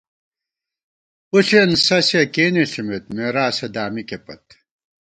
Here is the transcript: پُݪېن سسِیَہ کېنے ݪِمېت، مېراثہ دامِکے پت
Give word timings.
پُݪېن 1.29 1.71
سسِیَہ 1.85 2.23
کېنے 2.33 2.63
ݪِمېت، 2.71 3.03
مېراثہ 3.15 3.67
دامِکے 3.75 4.17
پت 4.25 4.43